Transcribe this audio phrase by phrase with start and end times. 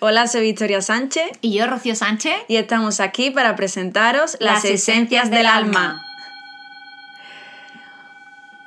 [0.00, 1.30] Hola, soy Victoria Sánchez.
[1.40, 2.34] Y yo, Rocío Sánchez.
[2.48, 6.04] Y estamos aquí para presentaros las, esencias, del, alma.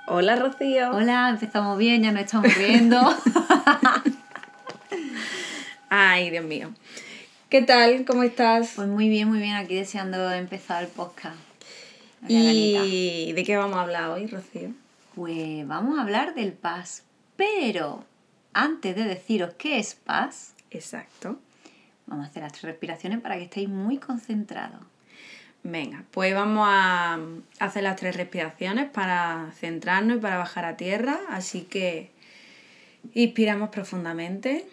[0.07, 0.91] Hola, Rocío.
[0.91, 2.99] Hola, empezamos bien, ya nos estamos riendo.
[5.89, 6.71] Ay, Dios mío.
[7.49, 8.05] ¿Qué tal?
[8.05, 8.73] ¿Cómo estás?
[8.75, 11.35] Pues muy bien, muy bien, aquí deseando empezar el podcast.
[12.27, 14.71] ¿Y de qué vamos a hablar hoy, Rocío?
[15.15, 17.03] Pues vamos a hablar del paz,
[17.35, 18.05] pero
[18.53, 21.39] antes de deciros qué es paz, exacto,
[22.07, 24.81] vamos a hacer las tres respiraciones para que estéis muy concentrados.
[25.63, 27.19] Venga, pues vamos a
[27.59, 31.19] hacer las tres respiraciones para centrarnos y para bajar a tierra.
[31.29, 32.11] Así que
[33.13, 34.67] inspiramos profundamente.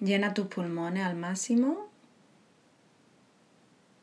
[0.00, 1.88] Llena tus pulmones al máximo.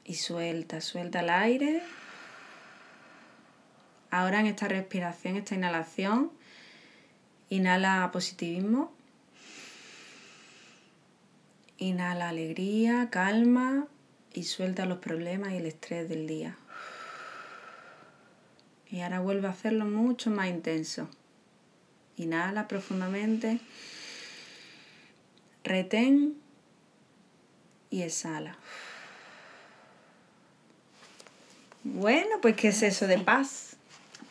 [0.04, 1.84] Y suelta, suelta el aire.
[4.10, 6.32] Ahora en esta respiración, esta inhalación,
[7.50, 8.92] inhala positivismo.
[11.80, 13.88] Inhala alegría, calma
[14.34, 16.58] y suelta los problemas y el estrés del día.
[18.92, 21.10] Y ahora vuelve a hacerlo mucho más intenso.
[22.18, 23.60] Inhala profundamente.
[25.64, 26.36] Retén
[27.90, 28.58] y exhala.
[31.84, 33.78] Bueno, pues ¿qué es eso de paz?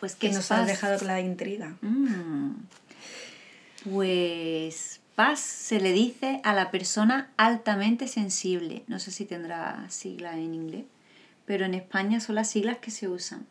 [0.01, 1.77] Pues que nos has dejado con la intriga.
[1.81, 2.55] Mm.
[3.91, 8.85] Pues paz se le dice a la persona altamente sensible.
[8.87, 10.85] No sé si tendrá sigla en inglés,
[11.45, 13.45] pero en España son las siglas que se usan.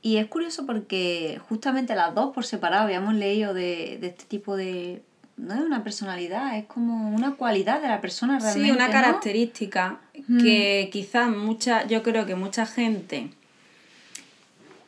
[0.00, 5.02] Y es curioso porque justamente las dos por separado habíamos leído de, este tipo de...
[5.36, 8.70] No es una personalidad, es como una cualidad de la persona realmente.
[8.70, 13.28] Sí, una característica que quizás mucha, yo creo que mucha gente,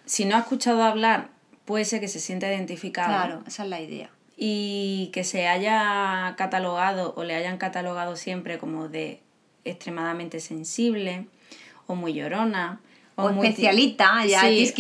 [0.07, 1.29] si no ha escuchado hablar,
[1.67, 3.09] puede ser que se sienta identificada.
[3.09, 8.59] Claro, esa es la idea y que se haya catalogado o le hayan catalogado siempre
[8.59, 9.21] como de
[9.65, 11.27] extremadamente sensible
[11.87, 12.81] o muy llorona
[13.17, 14.73] o, especialita, ya sí,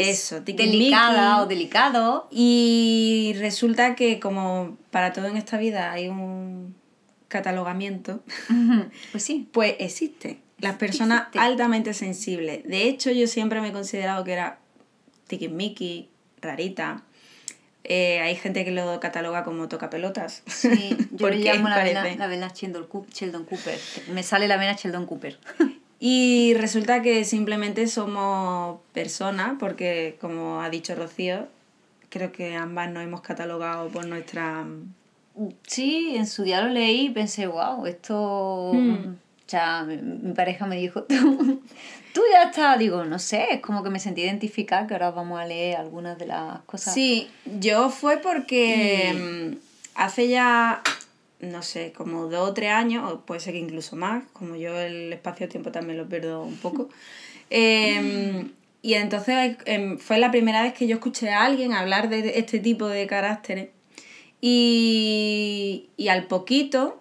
[0.00, 2.28] eso, delicada o delicado.
[2.30, 6.74] Y resulta que como para todo en esta vida hay un
[7.28, 8.20] catalogamiento,
[9.12, 10.40] pues sí, pues existe.
[10.58, 12.64] Las personas altamente sensibles.
[12.64, 14.58] De hecho, yo siempre me he considerado que era
[15.28, 16.08] tiquismiqui,
[16.40, 17.04] rarita,
[17.90, 20.42] eh, hay gente que lo cataloga como tocapelotas.
[20.46, 23.78] Sí, yo le llamo la vena, la vena Sheldon Cooper.
[24.12, 25.38] Me sale la vena Sheldon Cooper.
[26.00, 31.48] Y resulta que simplemente somos personas, porque como ha dicho Rocío,
[32.08, 34.64] creo que ambas nos hemos catalogado por nuestra...
[35.66, 38.72] Sí, en su día lo leí y pensé, wow, esto...
[38.74, 39.16] Hmm.
[39.48, 41.06] Ya, mi, pareja me dijo,
[42.12, 45.40] tú, ya estás, digo, no sé, es como que me sentí identificada, que ahora vamos
[45.40, 46.94] a leer algunas de las cosas.
[46.94, 49.56] Sí, yo fue porque mm,
[49.94, 50.82] hace ya,
[51.40, 54.78] no sé, como dos o tres años, o puede ser que incluso más, como yo
[54.78, 56.88] el espacio-tiempo también lo pierdo un poco.
[57.50, 58.50] Em,
[58.82, 62.58] y entonces em, fue la primera vez que yo escuché a alguien hablar de este
[62.58, 63.70] tipo de caracteres.
[64.42, 67.00] Y, y al poquito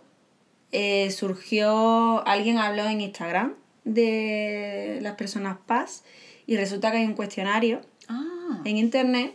[0.72, 3.56] eh, surgió, alguien habló en Instagram
[3.94, 6.04] de las personas paz
[6.46, 8.62] y resulta que hay un cuestionario ah.
[8.66, 9.34] en internet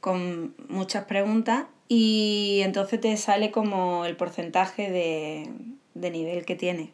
[0.00, 6.92] con muchas preguntas y entonces te sale como el porcentaje de, nivel que tiene.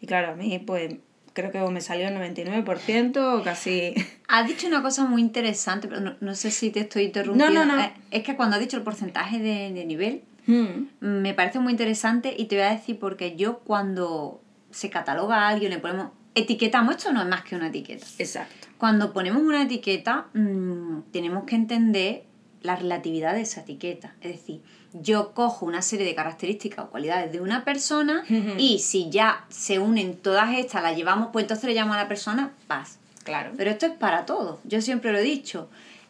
[0.00, 0.96] Y claro, a mí pues
[1.32, 3.94] creo que me salió el 99% o casi...
[4.28, 7.52] Has dicho una cosa muy interesante, pero no, sé si te estoy interrumpiendo.
[7.52, 7.82] No, no, no.
[7.82, 10.86] Eh, es que cuando has dicho el porcentaje de, de nivel, Hmm.
[11.00, 14.40] Me parece muy interesante y te voy a decir porque yo cuando
[14.70, 18.06] se cataloga a alguien, le ponemos etiquetamos, esto no es más que una etiqueta.
[18.18, 18.68] Exacto.
[18.78, 22.22] Cuando ponemos una etiqueta, mm, tenemos que entender
[22.62, 24.14] la relatividad de esa etiqueta.
[24.20, 24.60] Es decir,
[24.92, 28.24] yo cojo una serie de características o cualidades de una persona
[28.58, 32.08] y si ya se unen todas estas, las llevamos, pues entonces le llamo a la
[32.08, 32.98] persona paz.
[33.24, 33.52] Claro.
[33.56, 34.58] Pero esto es para todos.
[34.64, 35.68] Yo siempre lo he dicho.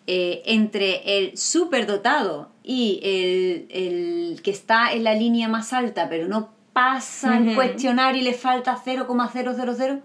[0.09, 6.51] Eh, entre el superdotado y el, que está en la línea más alta pero no
[6.73, 10.03] pasa el cuestionario y le falta 0,000,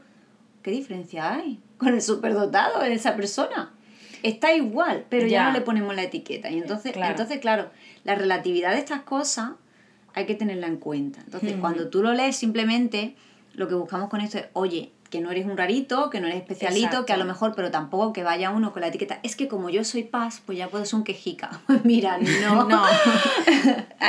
[0.61, 3.73] ¿qué diferencia hay con el superdotado en esa persona?
[4.23, 6.51] Está igual, pero ya, no le ponemos la etiqueta.
[6.51, 7.11] Y entonces, claro.
[7.11, 7.71] entonces, claro,
[8.03, 9.51] la relatividad de estas cosas
[10.13, 11.21] hay que tenerla en cuenta.
[11.21, 13.15] Entonces, cuando tú lo lees, simplemente
[13.53, 16.39] lo que buscamos con esto es, oye, que no eres un rarito, que no eres
[16.39, 19.19] especialito, que a lo mejor, pero tampoco que vaya uno con la etiqueta.
[19.21, 21.61] Es que como yo soy paz, pues ya puedo ser un quejica.
[21.83, 22.65] Mira, no.
[22.67, 22.83] no.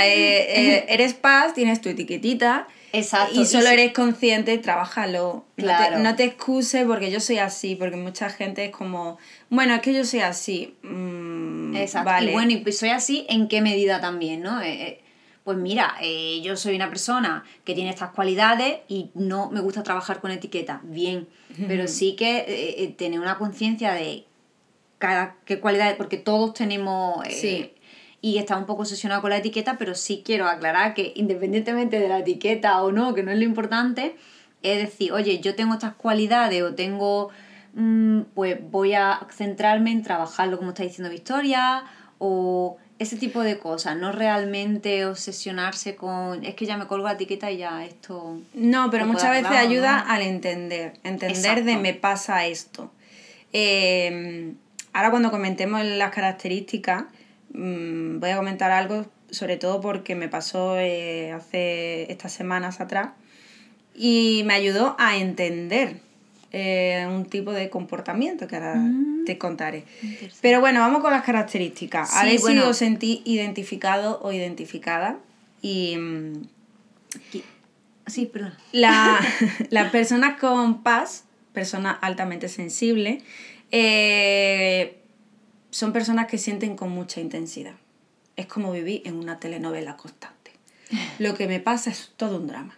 [0.05, 2.67] Eh, eh, eres paz, tienes tu etiquetita.
[2.93, 3.39] Exacto.
[3.39, 5.45] Y solo eres consciente, trabájalo.
[5.57, 5.99] Claro.
[5.99, 9.19] No, te, excuses porque yo soy así, porque mucha gente es como,
[9.51, 10.75] bueno, es que yo soy así.
[10.83, 12.25] Mm, Exacto.
[12.25, 14.63] Y bueno, y soy así, ¿en qué medida también, no?
[14.63, 15.03] Eh,
[15.45, 19.83] pues mira, eh, yo soy una persona que tiene estas cualidades y no me gusta
[19.83, 21.27] trabajar con etiqueta, bien,
[21.67, 24.25] pero sí que eh, eh, tener una conciencia de
[24.99, 27.27] cada qué cualidades, porque todos tenemos...
[27.29, 27.73] Sí.
[28.25, 32.09] Y está un poco obsesionado con la etiqueta, pero sí quiero aclarar que independientemente de
[32.09, 34.15] la etiqueta o no, que no es lo importante,
[34.63, 37.31] es decir, oye, yo tengo estas cualidades o tengo,
[37.75, 41.83] mm, pues voy a centrarme en trabajarlo como está diciendo Victoria,
[42.19, 47.15] o ese tipo de cosas, no realmente obsesionarse con, es que ya me colgo la
[47.15, 48.41] etiqueta y ya esto...
[48.55, 50.13] No, pero muchas veces ayuda ¿no?
[50.13, 52.91] al entender, entender de me pasa esto.
[53.53, 54.55] Eh,
[54.93, 57.05] ahora cuando comentemos las características,
[57.53, 63.11] mm, voy a comentar algo, sobre todo porque me pasó eh, hace estas semanas atrás
[63.95, 66.01] y me ayudó a entender
[66.53, 69.25] eh, un tipo de comportamiento que ahora Mm.
[69.25, 69.85] te contaré.
[70.41, 72.15] Pero bueno, vamos con las características.
[72.15, 72.63] a Sí, ver bueno.
[72.63, 75.19] si os sentí identificado o identificada.
[75.63, 76.43] Y mm,
[78.07, 78.53] Sí, perdón.
[78.73, 79.19] la-
[79.71, 83.23] las personas con paz, personas altamente sensibles,
[83.71, 84.99] eh,
[85.71, 87.75] son personas que sienten con mucha intensidad.
[88.37, 90.51] Es como vivir en una telenovela constante.
[91.19, 92.77] Lo que me pasa es todo un drama.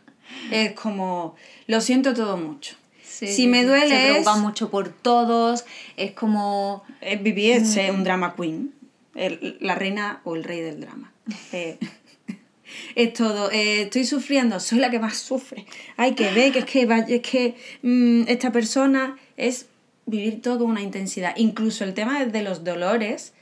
[0.52, 1.34] Es como,
[1.66, 2.76] lo siento todo mucho.
[3.14, 5.64] Si me duele Se es, preocupan mucho por todos,
[5.96, 6.84] es como...
[7.00, 7.94] es vivir es Mm.
[7.94, 8.72] un drama queen,
[9.14, 11.12] el- la reina o el rey del drama.
[11.52, 11.78] Eh,
[12.94, 15.66] es todo, eh, estoy sufriendo, soy la que más sufre.
[15.96, 19.66] Hay que ver que es que, es que mm, esta persona es
[20.06, 21.32] vivir todo con una intensidad.
[21.36, 23.32] Incluso el tema de los dolores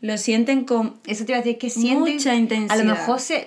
[0.00, 1.98] lo sienten con Eso te iba a decir que sienten...
[2.14, 2.80] mucha intensidad.
[2.80, 3.46] A lo mejor se,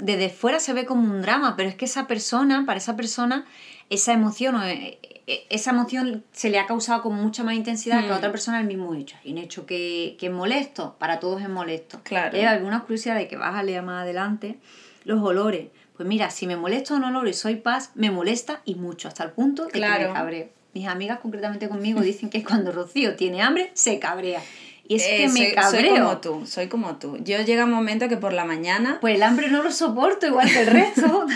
[0.00, 3.44] desde fuera se ve como un drama, pero es que esa persona, para esa persona,
[3.90, 4.98] esa emoción o eh,
[5.28, 8.18] eh, esa emoción se le ha causado con mucha más intensidad que a Mm.
[8.18, 9.16] otra persona el mismo hecho.
[9.24, 12.00] Y un hecho que, que es molesto, para todos es molesto.
[12.04, 12.36] Claro.
[12.36, 14.58] Hay algunas curiosidades que vas a leer más adelante.
[15.04, 15.68] Los olores.
[15.96, 19.24] Pues mira, si me molesta un olor y soy paz, me molesta y mucho, hasta
[19.24, 20.48] el punto de que me cabreo.
[20.74, 24.42] Mis amigas concretamente conmigo dicen que cuando Rocío tiene hambre, se cabrea.
[24.86, 25.80] Y es Eh, que me soy, cabreo.
[25.90, 27.16] soy como tú, soy como tú.
[27.24, 30.48] Yo llega un momento que por la mañana, Pues el hambre no lo soporto igual
[30.52, 31.26] que el resto.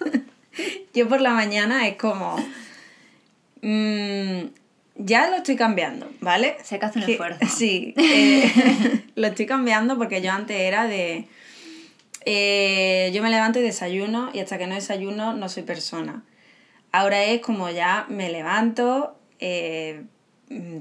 [0.94, 2.36] yo por la mañana es como...
[3.62, 4.40] mm,
[4.96, 6.56] ya lo estoy cambiando, ¿vale?
[6.62, 7.40] Se que hace un Que- esfuerzo.
[7.48, 11.26] Sí, eh, lo estoy cambiando porque yo antes era de...
[12.24, 16.22] eh, yo me levanto y desayuno y hasta que no desayuno no soy persona.
[16.92, 20.04] Ahora es como ya me levanto, eh,
[20.48, 20.78] mm,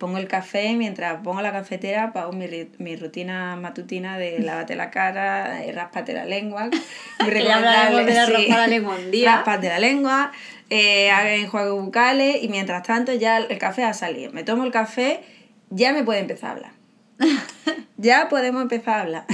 [0.00, 2.46] pongo el café, mientras pongo la cafetera, pago mi,
[2.78, 6.70] mi rutina matutina de lávate la cara, eh, ráspate la lengua.
[7.24, 9.36] de la la lengua un día.
[9.36, 10.32] Ráspate la lengua,
[10.70, 14.32] eh, haga enjuagues bucales y mientras tanto ya el café ha salido.
[14.32, 15.20] Me tomo el café,
[15.68, 16.72] ya me puede empezar a hablar.
[17.98, 19.24] ya podemos empezar a hablar.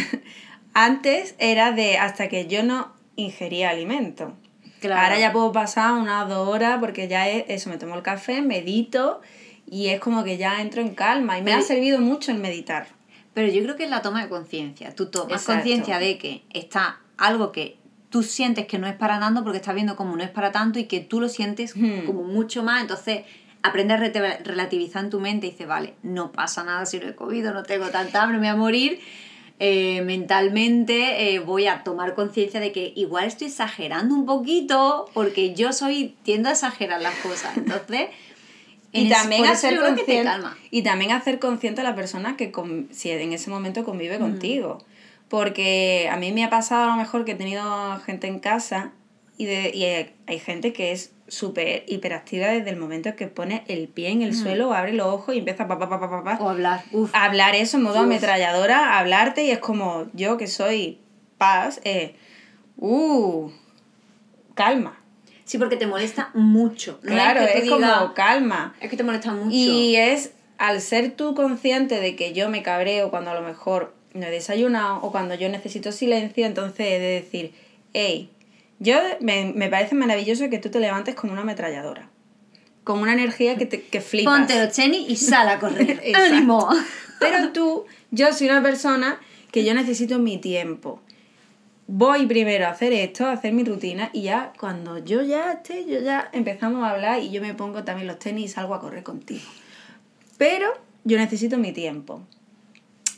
[0.74, 4.34] Antes era de hasta que yo no ingería alimento.
[4.80, 5.00] Claro.
[5.00, 8.42] Ahora ya puedo pasar unas dos horas porque ya es eso, me tomo el café,
[8.42, 9.22] medito
[9.68, 12.38] y es como que ya entro en calma y me Pero- ha servido mucho el
[12.38, 12.88] meditar.
[13.34, 14.94] Pero yo creo que es la toma de conciencia.
[14.94, 17.76] Tú tomas conciencia de que está algo que
[18.08, 20.78] tú sientes que no es para tanto porque estás viendo como no es para tanto
[20.78, 22.06] y que tú lo sientes Hmm.
[22.06, 22.80] como mucho más.
[22.80, 23.24] Entonces,
[23.62, 27.14] aprendes a relativizar en tu mente y dices, vale, no pasa nada si no he
[27.14, 29.00] comido, no tengo tanta hambre, me voy a morir.
[29.58, 35.54] Eh, mentalmente eh, voy a tomar conciencia de que igual estoy exagerando un poquito porque
[35.54, 37.56] yo soy tiendo a exagerar las cosas.
[37.56, 38.08] Entonces,
[38.92, 40.30] en Y también, hacer consciente,
[40.70, 44.78] y también hacer consciente a la persona que con- si en ese momento convive contigo.
[45.28, 48.92] Porque a mí me ha pasado a lo mejor que he tenido gente en casa
[49.36, 53.64] y, de, y hay, hay gente que es súper hiperactiva desde el momento que pone
[53.66, 56.22] el pie en el suelo, abre los ojos y empieza pa, pa, pa, pa, pa,
[56.22, 56.84] pa, O hablar.
[56.92, 57.12] Uf.
[57.12, 58.04] a hablar eso en modo Uf.
[58.04, 61.00] ametralladora, a hablarte y es como yo que soy
[61.36, 62.14] paz, eh,
[62.78, 63.50] uh,
[64.54, 65.00] calma.
[65.46, 66.98] Sí, porque te molesta mucho.
[67.02, 68.74] No claro, es, que es tú digas, como calma.
[68.80, 69.56] Es que te molesta mucho.
[69.56, 73.94] Y es al ser tú consciente de que yo me cabreo cuando a lo mejor
[74.12, 77.54] no he desayunado o cuando yo necesito silencio, entonces he de decir,
[77.92, 78.30] hey,
[78.80, 82.10] yo me, me parece maravilloso que tú te levantes como una ametralladora.
[82.82, 84.38] Con una energía que, te, que flipas.
[84.38, 86.02] Ponte los tenis y sal a correr.
[86.14, 86.68] ¡Ánimo!
[87.20, 89.20] Pero tú, yo soy una persona
[89.52, 91.00] que yo necesito mi tiempo.
[91.88, 95.84] Voy primero a hacer esto, a hacer mi rutina y ya cuando yo ya esté,
[95.86, 98.80] yo ya empezamos a hablar y yo me pongo también los tenis y salgo a
[98.80, 99.44] correr contigo.
[100.36, 100.66] Pero
[101.04, 102.22] yo necesito mi tiempo.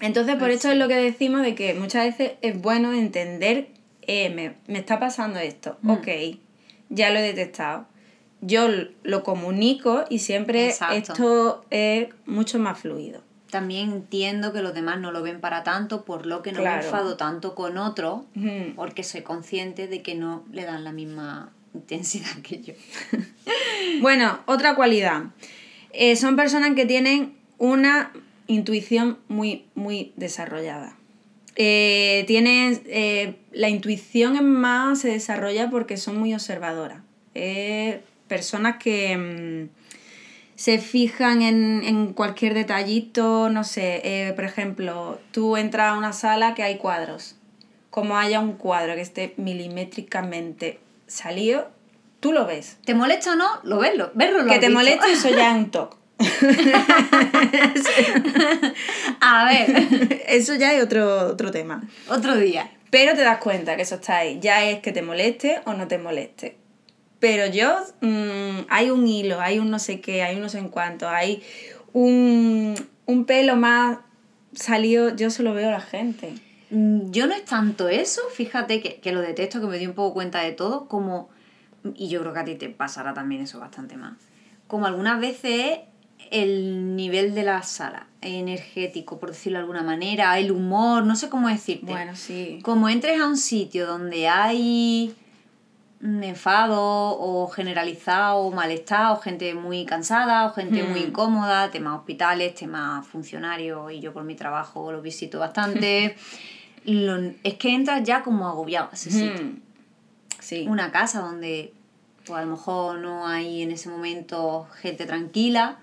[0.01, 3.69] Entonces, por esto es lo que decimos de que muchas veces es bueno entender,
[4.03, 5.91] eh, me, me está pasando esto, Mm.
[5.91, 6.09] ok,
[6.91, 7.87] ya lo he detectado.
[8.41, 8.69] Yo
[9.03, 10.95] lo comunico y siempre Exacto.
[11.13, 13.23] esto es mucho más fluido.
[13.51, 16.75] También entiendo que los demás no lo ven para tanto, por lo que no me
[16.75, 18.27] enfado tanto con otro,
[18.77, 22.75] porque soy consciente de que no le dan la misma intensidad que yo.
[24.01, 25.25] bueno, otra cualidad.
[25.93, 28.13] Eh, son personas que tienen una
[28.47, 30.97] intuición muy, muy desarrollada.
[31.57, 37.03] Eh, tienen, eh, la intuición en más se desarrolla porque son muy observadoras.
[38.29, 39.78] personas que mm,
[40.59, 46.65] se fijan en, cualquier detallito, no sé, por ejemplo, tú entras a una sala que
[46.65, 47.37] hay cuadros.
[47.91, 51.71] Como haya un cuadro que esté milimétricamente salido,
[52.19, 52.79] tú lo ves.
[52.85, 53.47] ¿Te molesta o no?
[53.63, 55.97] Lo ves, lo, verlo Que te moleste, eso ya es un toque.
[59.21, 60.25] a ver.
[60.27, 61.85] Eso ya es otro, otro tema.
[62.09, 62.69] Otro día.
[62.91, 64.41] Pero te das cuenta que eso está ahí.
[64.41, 66.57] Ya es que te moleste o no te moleste.
[67.21, 70.59] Pero yo, mm, hay un hilo, hay un no sé qué, hay un no sé
[70.59, 71.43] en cuánto, hay
[71.93, 72.75] un,
[73.07, 73.99] un pelo más
[74.53, 76.35] salido, yo se lo veo a la gente.
[76.71, 79.95] Mm, yo no es tanto eso, fíjate que, que lo detesto, que me di un
[79.95, 81.29] poco cuenta de todo, como,
[81.95, 84.17] y yo creo que a ti te pasará también eso bastante más,
[84.67, 85.81] como algunas veces
[86.31, 91.29] el nivel de la sala energético, por decirlo de alguna manera, el humor, no sé
[91.29, 91.87] cómo decirte.
[91.87, 92.59] Bueno, sí.
[92.63, 95.15] Como entres a un sitio donde hay
[96.01, 101.09] enfado o generalizado o malestar o gente muy cansada o gente muy hmm.
[101.09, 106.17] incómoda, temas hospitales, temas funcionarios y yo por mi trabajo lo visito bastante.
[107.43, 109.53] es que entras ya como agobiado a ese sitio.
[110.39, 110.67] Sí.
[110.69, 111.75] Una casa donde
[112.25, 115.79] pues, a lo mejor no hay en ese momento gente tranquila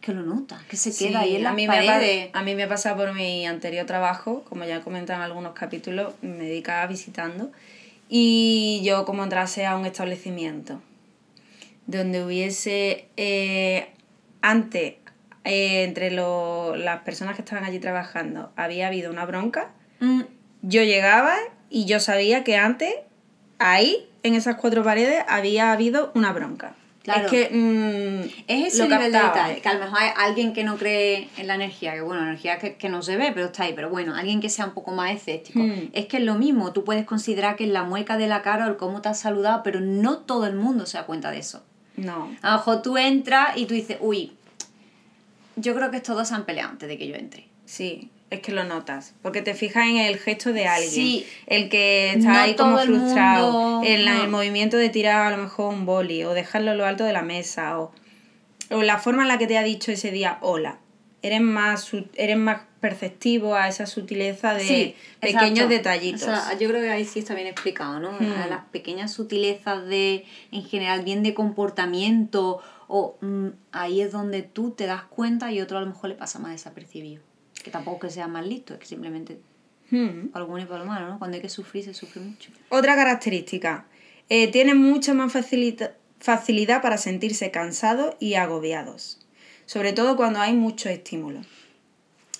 [0.00, 2.62] que lo nota, que se queda ahí en la a mí Me a mí me
[2.62, 7.52] ha pasado por mi anterior trabajo, como ya en algunos capítulos, me dedicaba visitando
[8.12, 10.82] y yo como entrase a un establecimiento
[11.86, 13.88] donde hubiese eh,
[14.42, 14.94] antes
[15.44, 20.22] eh, entre las personas que estaban allí trabajando había habido una bronca, mm.
[20.62, 21.34] yo llegaba
[21.70, 22.92] y yo sabía que antes
[23.58, 26.74] ahí en esas cuatro paredes había habido una bronca.
[27.04, 27.48] Es que.
[27.50, 29.60] Mm, es ese nivel de detalle.
[29.60, 32.58] Que a lo mejor hay alguien que no cree en la energía, que bueno, energía
[32.58, 33.72] que, que no se ve, pero está ahí.
[33.74, 35.60] Pero bueno, alguien que sea un poco más escéptico.
[35.60, 35.88] Hmm.
[35.92, 36.72] Es que es lo mismo.
[36.72, 39.18] Tú puedes considerar que es la mueca de la cara o el cómo te has
[39.18, 41.62] saludado, pero no todo el mundo se da cuenta de eso.
[41.96, 42.30] No.
[42.42, 44.32] A lo mejor tú entras y tú dices, uy,
[45.56, 47.48] yo creo que estos dos se han peleado antes de que yo entre.
[47.64, 52.12] Sí es que lo notas, porque te fijas en el gesto de alguien, el que
[52.12, 56.32] está ahí como frustrado, en el movimiento de tirar a lo mejor un boli o
[56.32, 57.92] dejarlo a lo alto de la mesa o,
[58.70, 60.78] o la forma en la que te ha dicho ese día hola.
[61.22, 66.30] Eres más, eres más perceptivo a esa sutileza de pequeños detallitos.
[66.58, 68.12] yo creo que ahí sí está bien explicado, ¿no?
[68.12, 68.48] Hmm.
[68.48, 74.70] Las pequeñas sutilezas de, en general, bien de comportamiento o mm, ahí es donde tú
[74.70, 77.22] te das cuenta y otro a lo mejor le pasa más desapercibido.
[77.62, 79.38] Que tampoco que sea más listo, es que simplemente
[79.90, 80.28] hmm.
[80.28, 81.18] para lo bueno y para lo malo, ¿no?
[81.18, 82.50] Cuando hay que sufrir, se sufre mucho.
[82.68, 83.86] Otra característica,
[84.28, 89.18] eh, tienen mucha más facilidad para sentirse cansados y agobiados,
[89.66, 91.40] sobre todo cuando hay mucho estímulo.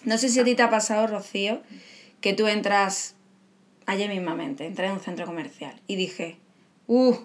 [0.05, 1.63] No sé si a ti te ha pasado, Rocío,
[2.21, 3.17] que tú entras
[3.87, 6.39] ayer mismamente, entré en un centro comercial y dije,
[6.87, 7.17] ¡uh!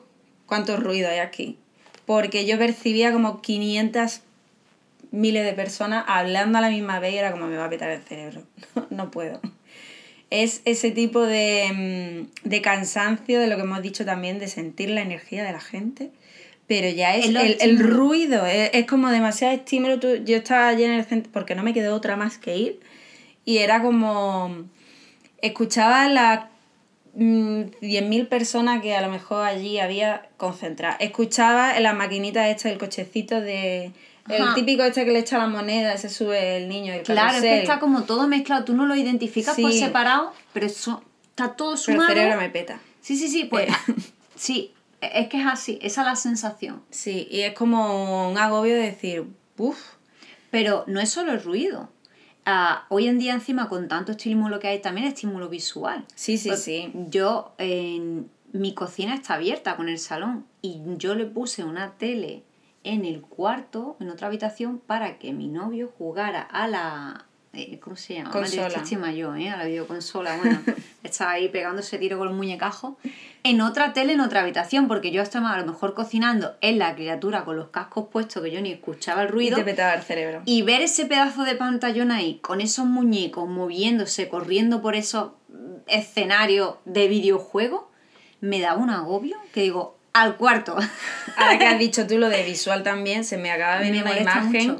[0.45, 1.57] ¿Cuánto ruido hay aquí?
[2.05, 4.21] Porque yo percibía como 500
[5.15, 7.89] miles de personas hablando a la misma vez y era como me va a petar
[7.89, 8.43] el cerebro.
[8.89, 9.41] No, puedo.
[10.29, 14.89] Es ese tipo de, mm, de, cansancio de lo que hemos dicho también, de sentir
[14.89, 16.12] la energía de la gente.
[16.67, 20.00] Pero ya es el, ruido, es, como demasiado estímulo.
[20.00, 22.79] yo estaba allí en el centro porque no me quedó otra más que ir.
[23.45, 24.65] Y era como.
[25.41, 26.45] Escuchaba las
[27.15, 30.98] 10.000 mm, personas que a lo mejor allí había concentradas.
[31.01, 33.91] Escuchaba en las maquinitas estas del cochecito de
[34.29, 37.38] el típico este que le echa la moneda, se sube el niño y el Claro,
[37.38, 38.65] es que está como todo mezclado.
[38.65, 42.08] Tú no lo identificas por separado, pero eso está todo sumado.
[42.08, 42.79] Pero el cerebro me peta.
[43.01, 43.70] Sí, sí, sí, pues.
[43.70, 43.94] Eh.
[44.36, 46.82] sí, es que es así, esa es la sensación.
[46.89, 49.25] Sí, y es como un agobio de decir,
[49.58, 49.96] uff.
[50.50, 51.89] Pero no es solo el ruido.
[52.46, 56.05] Ah, hoy en día, encima, con tanto estímulo que hay, también estímulo visual.
[56.15, 56.91] Sí, sí, pues sí.
[57.10, 62.44] Yo, en mi cocina está abierta con el salón y yo le puse una tele
[62.85, 67.25] en el cuarto, en otra habitación, para que mi novio jugara a la.
[67.51, 68.29] Eh, ¿Cómo se llama?
[68.31, 68.83] Consola.
[68.99, 69.49] mayor, ¿eh?
[69.49, 70.37] A la videoconsola.
[70.37, 70.59] Bueno,
[71.03, 72.95] estaba ahí pegándose tiro con los muñecajos.
[73.43, 76.95] En otra tele, en otra habitación, porque yo estaba a lo mejor cocinando en la
[76.95, 79.57] criatura con los cascos puestos, que yo ni escuchaba el ruido.
[79.57, 80.41] Y te petaba el cerebro.
[80.45, 85.31] Y ver ese pedazo de pantallón ahí, con esos muñecos moviéndose, corriendo por esos
[85.87, 87.89] escenarios de videojuego,
[88.41, 90.75] me daba un agobio que digo, al cuarto.
[91.38, 94.17] Ahora que has dicho tú lo de visual también, se me acaba de venir una
[94.17, 94.77] imagen.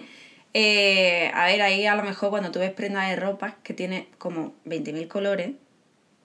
[0.54, 4.08] Eh, a ver, ahí a lo mejor cuando tú ves prendas de ropa que tiene
[4.18, 5.52] como 20.000 colores,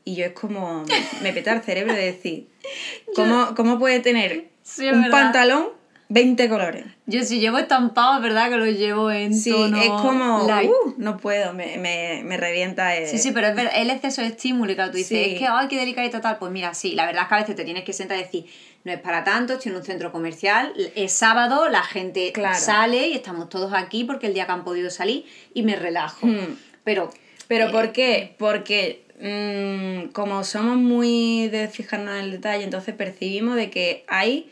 [0.05, 0.85] y yo es como,
[1.23, 2.49] me peta el cerebro de decir,
[3.17, 4.47] ¿cómo, ¿cómo puede tener
[4.79, 5.80] un pantalón
[6.11, 6.87] 20 colores?
[7.07, 11.17] Yo si llevo estampado, es verdad que lo llevo en sí, es como, uh, no
[11.19, 12.91] puedo, me, me, me revienta.
[13.07, 15.47] Sí, sí, pero es verdad, el exceso de estímulo, y claro, tú dices, es que,
[15.47, 17.85] ay, qué delicadito tal, pues mira, sí, la verdad es que a veces te tienes
[17.85, 18.47] que sentar y decir,
[18.83, 23.13] no es para tanto, estoy en un centro comercial, es sábado, la gente sale y
[23.15, 25.25] estamos todos aquí porque el día que han podido salir
[25.55, 26.27] y me relajo.
[26.27, 26.57] Hmm.
[26.83, 27.11] Pero...
[27.47, 28.35] ¿Pero eh, por qué?
[28.37, 34.51] Porque mm, como somos muy de fijarnos en el detalle, entonces percibimos de que hay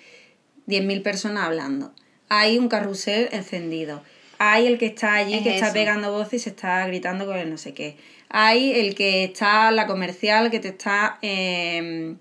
[0.69, 1.93] 10.000 personas hablando,
[2.29, 4.03] hay un carrusel encendido,
[4.39, 7.51] hay el que está allí, que está pegando voces y se está gritando con el
[7.51, 7.97] no sé qué,
[8.29, 11.19] hay el que está, la comercial, que te está...
[11.23, 12.19] Em,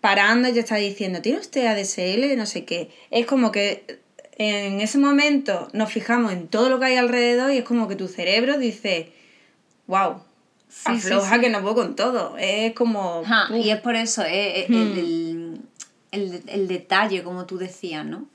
[0.00, 2.36] parando y te está diciendo, ¿tiene usted ADSL?
[2.36, 2.90] No sé qué.
[3.10, 3.98] Es como que
[4.36, 7.96] en ese momento nos fijamos en todo lo que hay alrededor y es como que
[7.96, 9.12] tu cerebro dice,
[9.86, 10.22] wow,
[10.84, 12.36] afloja que no puedo con todo.
[12.38, 13.22] Es como...
[13.52, 15.27] y es por eso, eh, eh, el,
[16.10, 18.26] el, detalle, como tú decías, ¿no?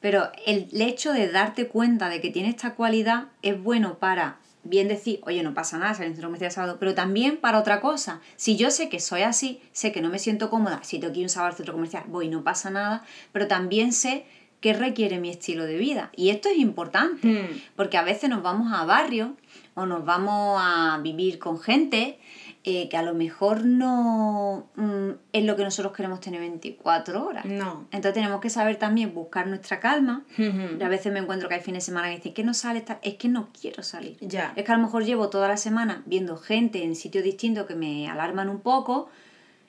[0.00, 4.88] Pero el hecho de darte cuenta de que tiene esta cualidad es bueno para bien
[4.88, 8.20] decir, oye, no pasa nada, salir en centro comercial sábado, pero también para otra cosa.
[8.36, 11.20] Si yo sé que soy así, sé que no me siento cómoda, si tengo que
[11.20, 14.26] ir un sábado al centro comercial, voy, no pasa nada, pero también sé
[14.60, 16.10] qué requiere mi estilo de vida.
[16.14, 17.60] Y esto es importante, hmm.
[17.76, 19.30] porque a veces nos vamos a barrios
[19.74, 22.18] o nos vamos a vivir con gente
[22.62, 27.46] eh, que a lo mejor no mm, es lo que nosotros queremos tener 24 horas.
[27.46, 27.86] No.
[27.90, 30.24] Entonces tenemos que saber también buscar nuestra calma.
[30.38, 33.14] a veces me encuentro que hay fines de semana que dicen que no sale, es
[33.14, 34.18] que no quiero salir.
[34.20, 34.52] Ya.
[34.56, 37.74] Es que a lo mejor llevo toda la semana viendo gente en sitios distintos que
[37.74, 39.08] me alarman un poco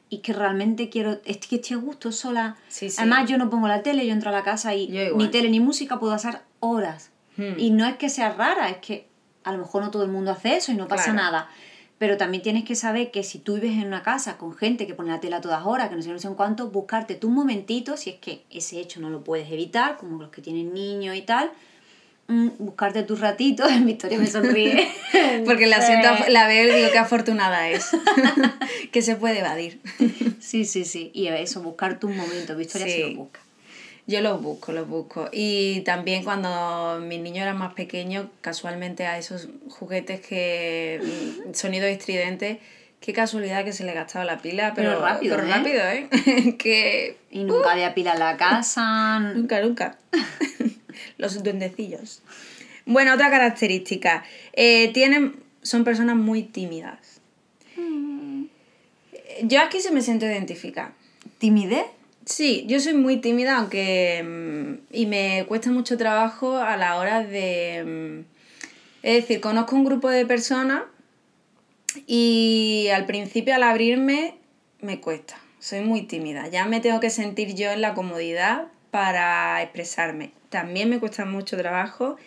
[0.10, 2.58] y que realmente quiero, es que estoy a gusto sola.
[2.98, 5.62] Además yo no pongo la tele, yo entro a la casa y ni tele ni
[5.62, 7.12] música puedo pasar horas.
[7.38, 7.58] Hmm.
[7.58, 9.08] Y no es que sea rara, es que
[9.46, 11.48] a lo mejor no todo el mundo hace eso y no pasa nada
[12.02, 14.96] pero también tienes que saber que si tú vives en una casa con gente que
[14.96, 17.30] pone la tela a todas horas, que no sé, no sé en cuánto, buscarte tu
[17.30, 21.16] momentito, si es que ese hecho no lo puedes evitar, como los que tienen niños
[21.16, 21.52] y tal,
[22.28, 24.88] mm, buscarte tus ratitos, Victoria me sonríe.
[25.46, 27.92] Porque la siento, la veo y digo qué afortunada es,
[28.92, 29.80] que se puede evadir.
[30.40, 32.94] sí, sí, sí, y eso, buscar tu momento, Victoria sí.
[32.94, 33.42] se lo busca.
[34.12, 35.30] Yo los busco, los busco.
[35.32, 41.88] Y también cuando mis niños eran más pequeños, casualmente a esos juguetes que mm, sonido
[41.88, 42.60] estridente,
[43.00, 45.52] qué casualidad que se le gastaba la pila, pero, rápido, pero ¿eh?
[45.52, 46.58] rápido, ¿eh?
[46.60, 47.72] que, y nunca uh.
[47.72, 49.20] había pila en la casa.
[49.36, 49.98] nunca, nunca.
[51.18, 52.22] los duendecillos.
[52.86, 54.26] Bueno, otra característica.
[54.52, 57.22] Eh, tienen, son personas muy tímidas.
[57.78, 58.44] Mm.
[59.44, 60.92] Yo aquí se me siento identificada.
[61.38, 61.86] ¿Timidez?
[62.26, 64.24] Sí, yo soy muy tímida, aunque.
[64.24, 67.84] Mm, y me cuesta mucho trabajo a la hora de.
[67.86, 68.26] Mm,
[69.04, 70.84] es decir, conozco un grupo de personas
[72.06, 74.36] y al principio, al abrirme,
[74.80, 75.42] me cuesta.
[75.60, 76.48] Soy muy tímida.
[76.48, 80.32] Ya me tengo que sentir yo en la comodidad para expresarme.
[80.50, 82.18] También me cuesta mucho trabajo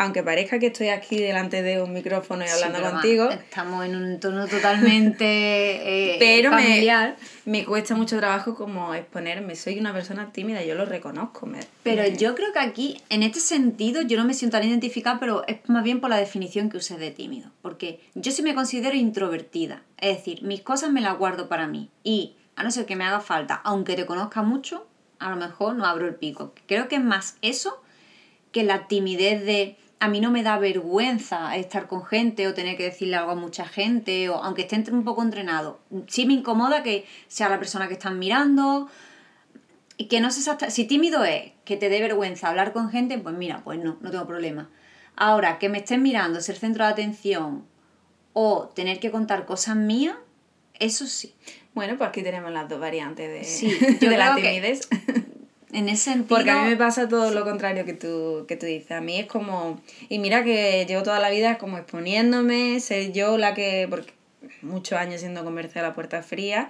[0.00, 3.28] aunque parezca que estoy aquí delante de un micrófono y hablando contigo.
[3.28, 7.16] Estamos en un entorno totalmente eh, pero familiar.
[7.44, 9.56] Me, me, cuesta mucho trabajo como exponerme.
[9.56, 11.46] Soy una persona tímida, yo lo reconozco.
[11.82, 15.46] pero yo creo que aquí, en este sentido, yo no me siento tan identificada, pero
[15.46, 17.50] es más bien por la definición que usé de tímido.
[17.60, 19.82] Porque yo sí me considero introvertida.
[19.98, 21.90] Es decir, mis cosas me las guardo para mí.
[22.02, 24.86] Y a no ser que me haga falta, aunque te conozca mucho,
[25.18, 26.54] a lo mejor no abro el pico.
[26.66, 27.82] Creo que es más eso
[28.50, 32.76] que la timidez de a mí no me da vergüenza estar con gente o tener
[32.78, 35.78] que decirle algo a mucha gente, o aunque esté un poco entrenado.
[36.08, 38.88] Sí me incomoda que sea la persona que están mirando
[39.98, 40.40] y que no sé.
[40.70, 44.10] Si tímido es que te dé vergüenza hablar con gente, pues mira, pues no, no
[44.10, 44.70] tengo problema.
[45.16, 47.66] Ahora, que me estén mirando, ser centro de atención
[48.32, 50.16] o tener que contar cosas mías,
[50.78, 51.34] eso sí.
[51.74, 54.88] Bueno, pues aquí tenemos las dos variantes de, de la timidez.
[55.72, 56.36] En ese sentido...
[56.36, 58.92] Porque a mí me pasa todo lo contrario que tú, que tú dices.
[58.92, 59.80] A mí es como...
[60.08, 63.86] Y mira que llevo toda la vida como exponiéndome, ser yo la que...
[63.88, 64.12] Porque
[64.62, 66.68] muchos años siendo comercial a puerta fría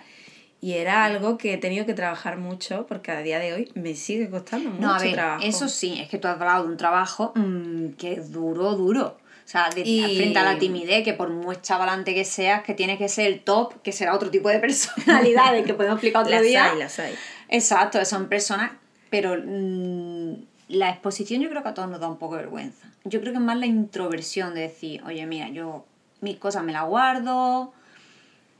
[0.60, 3.94] y era algo que he tenido que trabajar mucho porque a día de hoy me
[3.94, 5.44] sigue costando mucho no, a ver, trabajo.
[5.44, 9.16] Eso sí, es que tú has hablado de un trabajo mm, que es duro, duro.
[9.44, 12.96] O sea, de, frente a la timidez, que por muy chavalante que seas, que tiene
[12.98, 16.42] que ser el top, que será otro tipo de personalidades que podemos explicar otro las
[16.44, 16.70] día.
[16.70, 17.14] Hay, las hay.
[17.48, 18.70] Exacto, son personas
[19.10, 20.34] pero mm,
[20.68, 22.88] la exposición yo creo que a todos nos da un poco de vergüenza.
[23.04, 25.84] Yo creo que es más la introversión de decir, oye, mira, yo
[26.20, 27.72] mis cosas me las guardo,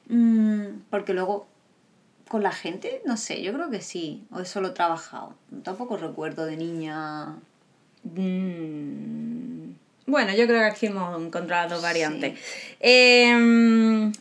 [0.09, 1.47] mm, porque luego
[2.29, 5.35] con la gente, no sé, yo creo que sí, o eso lo he trabajado.
[5.65, 7.37] Tampoco recuerdo de niña.
[8.05, 9.71] Mm,
[10.07, 12.39] Bueno, yo creo que aquí hemos encontrado dos variantes.
[12.81, 14.13] Em,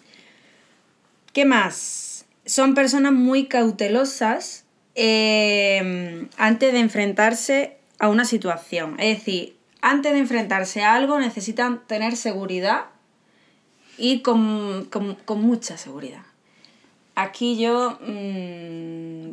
[1.33, 2.25] ¿Qué más?
[2.45, 4.65] Son personas muy cautelosas
[5.01, 8.95] em, antes de enfrentarse a una situación.
[8.99, 12.85] Es decir, antes de enfrentarse a algo necesitan tener seguridad
[13.97, 16.21] y con, con- con mucha seguridad.
[17.15, 19.29] Aquí yo mm,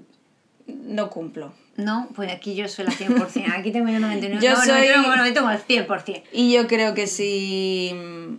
[0.94, 1.52] no cumplo.
[1.76, 3.52] No, pues aquí yo soy la 100%.
[3.58, 4.44] Aquí tengo yo 99.
[4.44, 6.22] Yo no, soy- 99, tengo el 100%.
[6.32, 8.34] Y yo creo que si mm,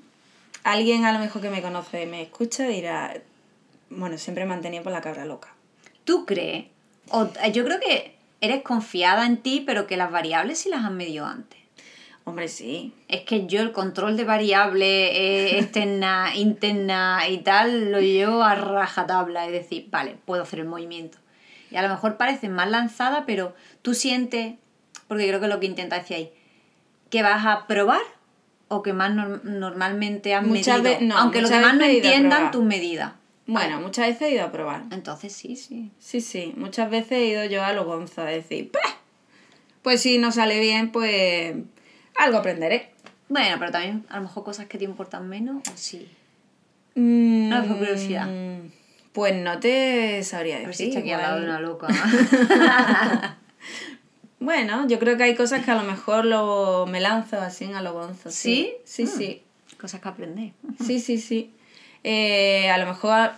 [0.64, 3.14] alguien a lo mejor que me conoce me escucha dirá,
[3.90, 5.54] bueno, siempre me han tenido por la cabra loca.
[6.04, 6.66] ¿Tú crees?
[7.12, 10.86] O, eh, yo creo que eres confiada en ti, pero que las variables sí las
[10.86, 11.58] has medido antes.
[12.24, 12.94] Hombre, sí.
[13.08, 18.56] Es que yo el control de variables eh, externa, interna y tal lo llevo a
[18.56, 19.46] rajatabla.
[19.46, 21.18] Es decir, vale, puedo hacer el movimiento.
[21.72, 24.56] Y a lo mejor parece más lanzada, pero tú sientes,
[25.08, 26.32] porque creo que lo que intenta decir ahí,
[27.10, 28.02] que vas a probar
[28.70, 31.00] o que más norm- normalmente has Muchas medido.
[31.00, 33.14] ve- no, aunque los demás no entiendan tus medidas.
[33.48, 34.84] Bueno, muchas veces he ido a probar.
[34.92, 35.90] Entonces sí, sí.
[36.00, 38.98] Sí, sí, muchas veces he ido yo a lo gonzo a decir, "Pah,
[39.82, 41.56] pues si no sale bien, pues
[42.16, 42.92] algo aprenderé.
[43.30, 46.08] Bueno, pero también a lo mejor cosas que te importan menos o sí.
[46.96, 48.28] Mm, No, por curiosidad.
[49.14, 50.86] Pues no te sabría A ver decir.
[50.88, 51.88] si está aquí al lado de una loca.
[54.40, 57.82] Bueno, yo creo que hay cosas que a lo mejor lo, me lanzo así a
[57.82, 58.30] lo gonzo.
[58.30, 59.08] Sí, ¿Sí?
[59.08, 59.42] sí, sí.
[59.80, 60.52] cosas que aprender.
[60.86, 61.52] Sí, sí, sí.
[62.10, 63.32] Eh, a lo mejor,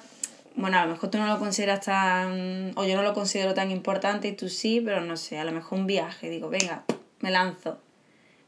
[0.55, 3.71] bueno, a lo mejor tú no lo consideras tan, o yo no lo considero tan
[3.71, 6.83] importante y tú sí, pero no sé, a lo mejor un viaje, digo, venga,
[7.21, 7.79] me lanzo.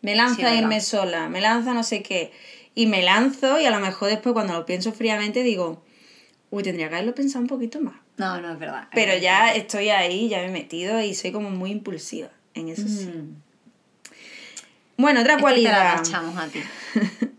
[0.04, 0.88] Me lanzo Sí, a irme verdad.
[0.88, 2.32] sola, me lanzo a no sé qué.
[2.76, 5.84] Y me lanzo y a lo mejor después cuando lo pienso fríamente digo,
[6.52, 7.96] uy, tendría que haberlo pensado un poquito más.
[8.18, 8.90] No, no es verdad.
[8.94, 12.88] Pero ya estoy ahí, ya me he metido y soy como muy impulsiva en eso
[12.88, 13.06] sí.
[13.08, 13.42] Mm.
[14.98, 16.38] Bueno, otra Esta te la cualidad.
[16.38, 16.60] a ti.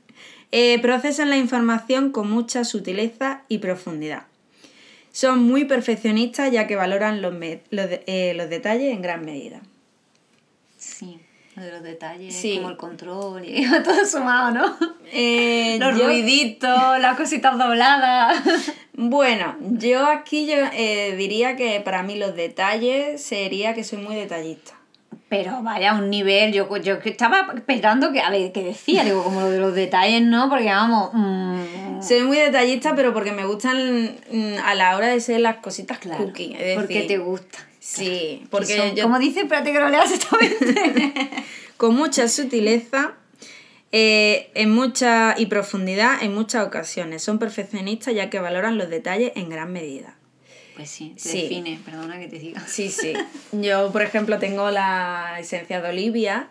[0.52, 4.24] Eh, procesan la información con mucha sutileza y profundidad.
[5.10, 9.24] Son muy perfeccionistas ya que valoran los, me- los, de- eh, los detalles en gran
[9.24, 9.60] medida.
[10.78, 11.18] Sí,
[11.56, 12.56] lo de los detalles, Sí.
[12.56, 14.76] como el control y todo sumado, ¿no?
[15.12, 18.42] Eh, Los yo- ruiditos, las cositas dobladas.
[18.94, 24.14] Bueno, yo aquí yo, eh, diría que para mí los detalles sería que soy muy
[24.14, 24.74] detallista.
[25.32, 29.02] Pero vaya, un nivel, yo, yo estaba esperando que, a ver, ¿qué decía?
[29.02, 30.50] Digo, como lo de los detalles, ¿no?
[30.50, 35.20] Porque vamos, mm, Soy muy detallista, pero porque me gustan mm, a la hora de
[35.20, 36.54] ser las cositas claro, cookie.
[36.58, 37.58] es porque decir, te gusta.
[37.80, 40.54] Sí, Que porque son- yo Como dice, espérate que lo leas esta vez.
[41.78, 43.14] con mucha sutileza
[43.90, 47.22] eh, en mucha y profundidad en muchas ocasiones.
[47.22, 50.14] Son perfeccionistas ya que valoran los detalles en gran medida.
[50.74, 51.42] Pues sí, te Sí.
[51.42, 52.60] define, perdona que te diga.
[52.66, 53.12] Sí, sí.
[53.52, 56.48] Yo, por ejemplo, tengo la esencia de Olivia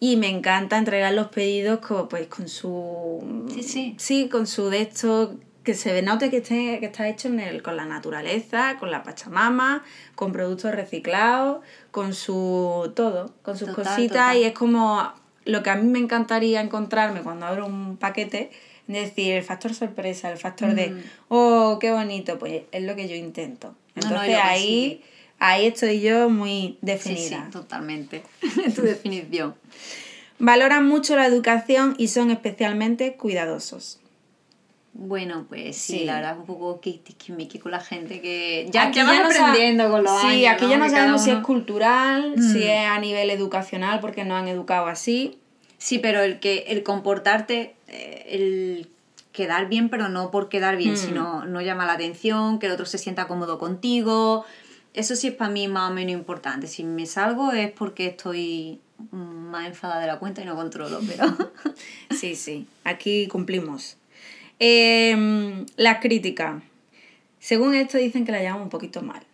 [0.00, 3.46] y me encanta entregar los pedidos con, pues, con su...
[3.54, 3.94] Sí, sí.
[3.98, 7.62] Sí, con su de esto que se note que, esté, que está hecho en el,
[7.62, 9.84] con la naturaleza, con la pachamama,
[10.16, 14.36] con productos reciclados, con su todo, con sus Total, cositas total.
[14.38, 15.12] y es como
[15.44, 18.50] lo que a mí me encantaría encontrarme cuando abro un paquete,
[18.88, 20.94] es decir, el factor sorpresa, el factor de,
[21.28, 23.74] oh, qué bonito, pues es lo que yo intento.
[23.94, 25.02] No, no, y Entonces ahí,
[25.38, 27.44] ahí estoy yo muy Sí, definida.
[27.46, 28.22] sí, totalmente.
[28.74, 29.54] tu definición.
[30.38, 33.98] Valoran mucho la educación y son especialmente cuidadosos.
[34.94, 36.04] Bueno, pues sí, Sí.
[36.04, 36.80] la verdad es un poco
[37.62, 40.70] con la gente que ya, Aquí no sa- aprendiendo con los Sí, años, aquí ¿no?
[40.70, 42.62] ya no Que sabemos si es cultural, si Mm.
[42.62, 45.38] es a nivel educacional porque nos han educado así.
[45.82, 48.88] Sí, pero el que el comportarte, eh, el
[49.32, 50.96] quedar bien, pero no por quedar bien, Mm.
[50.96, 54.44] sino no llama la atención, que el otro se sienta cómodo contigo.
[54.94, 56.68] Eso sí es para mí más o menos importante.
[56.68, 58.78] Si me salgo es porque estoy
[59.10, 61.24] más enfadada de la cuenta y no controlo, pero...
[62.10, 63.96] Sí, sí, aquí cumplimos.
[64.60, 66.62] Em, las críticas.
[67.40, 69.24] Según esto dicen que la llaman un poquito mal.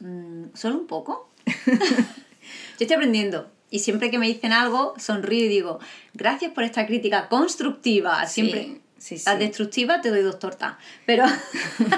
[0.00, 1.30] Mm, ¿Solo un poco?
[1.46, 3.50] Yo estoy aprendiendo.
[3.74, 5.80] Y siempre que me dicen algo, sonrío y digo,
[6.12, 8.24] gracias por esta crítica constructiva.
[8.28, 8.78] Siempre.
[8.98, 9.24] sí, sí.
[9.26, 10.76] Las destructivas te doy dos tortas.
[11.06, 11.24] Pero.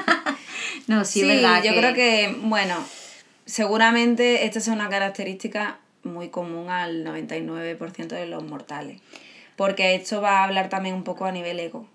[0.87, 1.63] no, sí, Sí, es verdad.
[1.63, 2.83] yo creo que, bueno,
[3.45, 9.03] seguramente esta es una característica muy común al 99% de los mortales.
[9.57, 11.87] Porque esto va a hablar también un poco a nivel ego.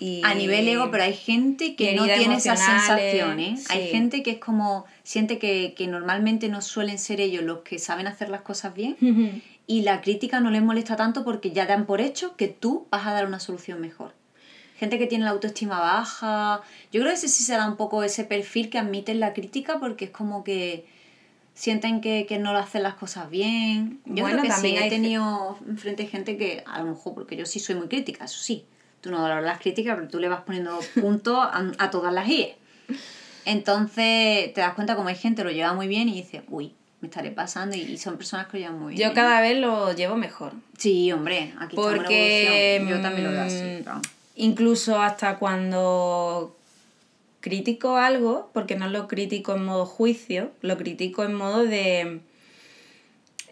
[0.00, 3.70] Y A nivel ego, pero hay gente que no tiene esas emocionales, sensaciones.
[3.70, 3.88] Hay sí.
[3.90, 4.86] gente que es como.
[5.02, 8.96] siente que, que normalmente no suelen ser ellos los que saben hacer las cosas bien.
[9.66, 13.06] Y la crítica no les molesta tanto porque ya dan por hecho que tú vas
[13.06, 14.14] a dar una solución mejor.
[14.76, 18.02] Gente que tiene la autoestima baja, yo creo que ese sí se da un poco
[18.02, 20.86] ese perfil que admiten la crítica porque es como que
[21.54, 24.00] sienten que, que no lo hacen las cosas bien.
[24.06, 27.14] Yo Bueno, creo que también sí, hay he tenido enfrente gente que, a lo mejor,
[27.14, 28.64] porque yo sí soy muy crítica, eso sí.
[29.00, 32.28] Tú no valoras las críticas, pero tú le vas poniendo puntos a, a todas las
[32.28, 32.56] IE.
[33.44, 36.74] Entonces te das cuenta como hay gente que lo lleva muy bien y dice, uy,
[37.00, 39.08] me estaré pasando y, y son personas que lo llevan muy bien.
[39.08, 40.52] Yo cada vez lo llevo mejor.
[40.76, 42.84] Sí, hombre, aquí Porque.
[42.88, 43.62] Yo también lo veo así.
[43.62, 44.00] mm, claro.
[44.36, 46.56] incluso hasta cuando
[47.40, 52.20] critico algo, porque no lo critico en modo juicio, lo critico en modo de...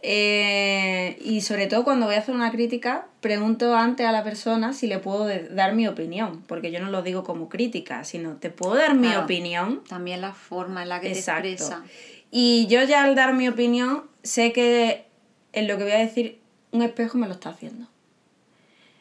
[0.02, 4.72] eh, y sobre todo cuando voy a hacer una crítica, pregunto antes a la persona
[4.72, 8.50] si le puedo dar mi opinión, porque yo no lo digo como crítica, sino te
[8.50, 9.24] puedo dar mi Claro.
[9.24, 9.82] opinión.
[9.88, 11.42] También la forma en la que Exacto.
[11.42, 11.82] te expresa.
[12.30, 15.06] Y yo ya al dar mi opinión, sé que
[15.52, 16.38] en lo que voy a decir,
[16.72, 17.86] un espejo me lo está haciendo.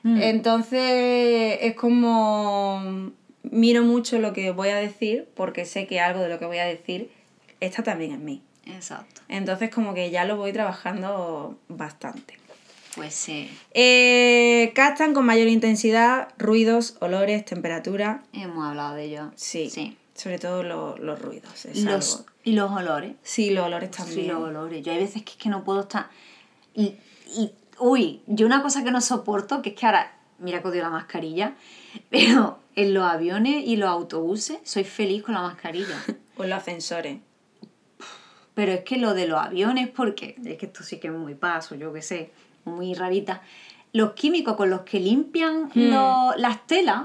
[0.04, 0.22] Mm.
[0.22, 3.12] Entonces es como
[3.44, 6.58] miro mucho lo que voy a decir porque sé que algo de lo que voy
[6.58, 7.10] a decir
[7.60, 8.42] está también en mí.
[8.70, 9.22] Exacto.
[9.30, 12.38] Entonces como que ya lo voy trabajando bastante.
[12.96, 13.50] Pues sí.
[13.74, 18.24] Eh, captan con mayor intensidad ruidos, olores, temperatura.
[18.34, 19.32] Hemos hablado de ello.
[19.36, 19.70] Sí.
[19.70, 19.98] Sí.
[20.16, 21.66] Sobre todo lo- los ruidos.
[21.66, 23.14] es Y los, algo- y los olores.
[23.22, 24.22] Sí, los olores también.
[24.22, 24.84] Sí, los olores.
[24.84, 26.08] Yo hay veces que es que no puedo estar.
[26.74, 26.96] Y,
[27.36, 30.82] y, uy, yo una cosa que no soporto, que es que ahora, mira que odio
[30.82, 31.54] la mascarilla,
[32.10, 36.04] pero en los aviones y los autobuses soy feliz con la mascarilla.
[36.40, 37.18] O los ascensores.
[38.58, 41.36] Pero es que lo de los aviones, porque es que esto sí que es muy
[41.36, 42.32] paso, yo qué sé,
[42.66, 43.42] muy rarita.
[43.94, 45.92] Los químicos con los que limpian Hmm.
[45.94, 47.04] lo- las telas,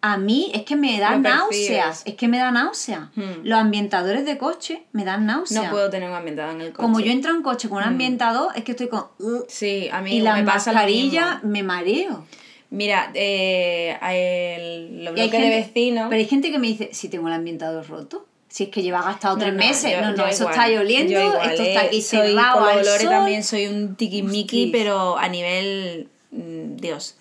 [0.00, 2.02] a mí es que me da Lo náuseas.
[2.06, 3.08] Es que me da náuseas.
[3.16, 3.40] Hmm.
[3.42, 5.64] Los ambientadores de coche me dan náuseas.
[5.64, 6.82] No puedo tener un ambientador en el coche.
[6.82, 9.06] Como yo entro en coche con un ambientador, es que estoy con.
[9.18, 12.26] "Ugh", Sí, a mí y la me pasa mascarilla me mareo.
[12.70, 16.06] Mira, eh, el, los de vecinos.
[16.10, 19.02] Pero hay gente que me dice, si tengo el ambientador roto, si es que lleva
[19.02, 21.62] gastado No, tres no, meses, yo- no, no, eso igual, está ahí oliendo, igual, esto
[21.62, 23.10] está eh, aquí soy, cerrado los al olores sol.
[23.10, 24.72] también soy un tiquismiqui, Hostis.
[24.72, 27.16] pero a nivel mm, Dios.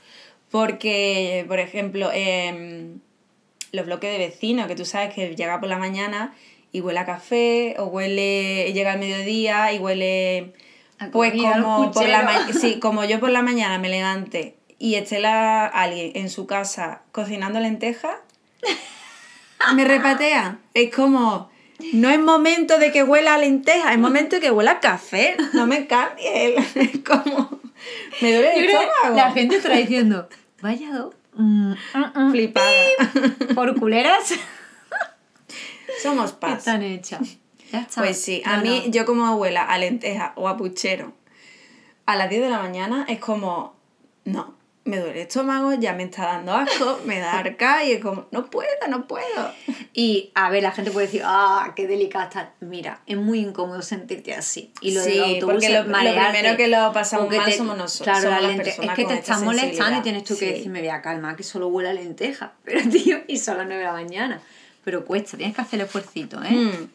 [0.49, 2.99] Porque, por ejemplo, em,
[3.73, 6.33] los bloques de vecinos, que tú sabes que llega por la mañana
[6.71, 10.53] y huele a café, o huele, llega al mediodía y huele...
[10.99, 15.19] A Pues como, por la sí, como yo por la mañana me levante y esté
[15.19, 18.15] la, alguien en su casa cocinando lentejas,
[19.75, 20.59] me repatea.
[20.73, 21.49] Es como,
[21.93, 25.35] no es momento de que huela a lenteja, es momento de que huela a café.
[25.53, 26.55] No me cambie.
[26.75, 27.59] Es como,
[28.21, 29.15] me duele el estómago.
[29.15, 30.27] la gente estará diciendo,
[30.61, 31.75] vaya dos, mm, mm,
[32.15, 32.71] mm, Flipada.
[33.55, 34.33] por culeras
[36.01, 36.59] Somos paz.
[36.59, 37.37] están hechas.
[37.71, 38.01] Ya está.
[38.01, 38.91] Pues sí, a No, mí, no.
[38.91, 41.13] yo como abuela, a lenteja o a puchero,
[42.05, 43.75] a las 10 de la mañana es como,
[44.25, 44.55] no,
[44.87, 48.27] me duele el estómago, ya me está dando asco, me da arca y es como,
[48.31, 49.51] no puedo, no puedo.
[49.93, 52.53] Y a ver, la gente puede decir, ah, qué delicada está.
[52.61, 54.71] Mira, es muy incómodo sentirte así.
[54.81, 57.51] Y lo de Sí, los autobuses, porque lo- lo primero que lo pasamos que mal
[57.53, 60.47] somos nosotros, Claro, la las lente- es que te están molestando y tienes tú que
[60.47, 60.53] Sí.
[60.53, 62.53] decirme, voy a calmar, que solo huele a lenteja.
[62.63, 64.41] Pero, tío, y son las 9 de la mañana.
[64.83, 66.49] Pero cuesta, tienes que hacer el esfuercito, ¿eh?
[66.51, 66.89] Mm.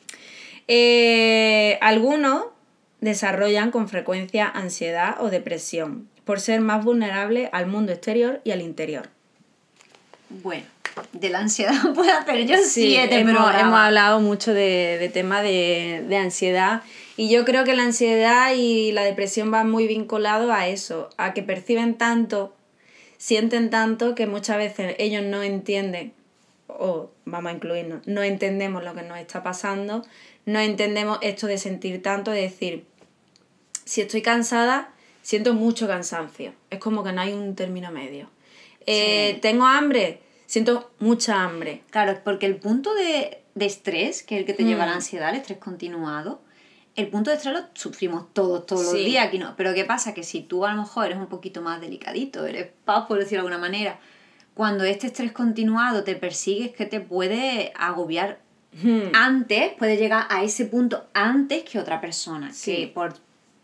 [0.69, 2.47] Eh, algunos
[3.01, 8.61] desarrollan con frecuencia ansiedad o depresión por ser más vulnerables al mundo exterior y al
[8.63, 9.09] interior.
[10.29, 10.65] Bueno,
[11.13, 13.63] de la ansiedad puedo hacer yo Sí, siete hemos, programas.
[13.63, 16.83] hemos hablado mucho de, de tema de, de ansiedad
[17.17, 21.35] y yo creo que la ansiedad y la depresión van muy vinculados a eso, a
[21.35, 22.55] que perciben tanto,
[23.19, 26.15] sienten tanto que muchas veces ellos no entienden,
[26.69, 30.03] o vamos a incluirnos, no entendemos lo que nos está pasando,
[30.47, 32.85] no entendemos esto de sentir tanto, de decir,
[33.85, 34.92] si estoy cansada,
[35.23, 38.29] siento mucho cansancio, es como que no hay un término medio.
[38.87, 39.41] Eh, Sí.
[39.41, 41.83] Tengo hambre, siento mucha hambre.
[41.91, 44.93] Claro, porque el punto de, de estrés, que es el que te lleva a la
[44.93, 44.97] Mm.
[44.97, 46.43] ansiedad, el estrés continuado,
[46.97, 49.55] el punto de estrés lo sufrimos todos, todos los días aquí, ¿no?
[49.57, 50.13] Pero ¿qué pasa?
[50.13, 53.45] Que si tú a lo mejor eres un poquito más delicadito, eres paz, por decirlo
[53.45, 53.99] de alguna manera,
[54.55, 58.41] cuando este estrés continuado te persigue, es que te puede agobiar
[58.83, 59.15] Hmm.
[59.15, 62.53] antes, puede llegar a ese punto antes que otra persona.
[62.55, 62.75] Sí.
[62.77, 63.15] Que por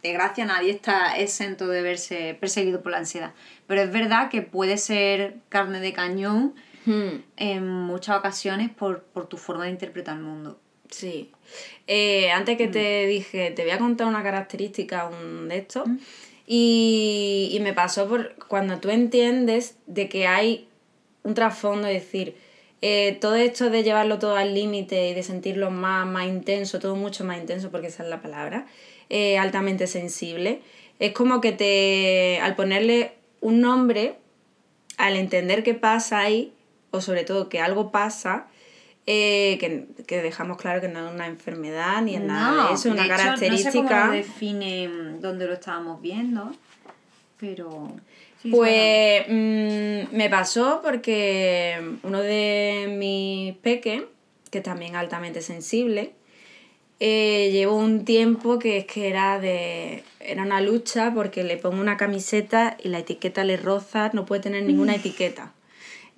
[0.02, 3.32] desgracia nadie está exento de verse perseguido por la ansiedad.
[3.66, 6.54] Pero es verdad que puede ser carne de cañón
[6.86, 10.58] Hmm, en muchas ocasiones por, por tu forma de interpretar el mundo.
[10.88, 11.30] Sí.
[11.86, 12.70] Eh, antes que Mm.
[12.70, 15.86] te dije, te voy a contar una característica un de estos.
[16.46, 20.66] Y, y me pasó por cuando tú entiendes de que hay
[21.24, 22.36] un trasfondo, es decir,
[22.80, 26.96] eh, todo esto de llevarlo todo al límite y de sentirlo más, más intenso, todo
[26.96, 28.66] mucho más intenso, porque esa es la palabra,
[29.10, 30.60] eh, altamente sensible,
[30.98, 34.16] es como que te, al ponerle un nombre,
[34.96, 36.52] al entender qué pasa ahí,
[36.90, 38.48] o sobre todo que algo pasa,
[39.06, 42.88] eh, que, que, dejamos claro que no es una enfermedad ni es nada de eso,
[42.88, 43.70] es una característica.
[43.70, 44.90] No sé cómo lo define
[45.20, 46.52] dónde lo estábamos viendo,
[47.38, 47.90] pero.
[48.50, 54.02] pues mm, me pasó porque uno de mis peques,
[54.50, 56.12] que también altamente sensible,
[57.00, 61.80] eh, llevo un tiempo que es que era de era una lucha porque le pongo
[61.80, 65.52] una camiseta y la etiqueta le roza, no puede tener ninguna etiqueta.